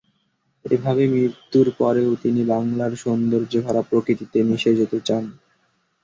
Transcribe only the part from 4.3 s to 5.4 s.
মিশে যেতে চান।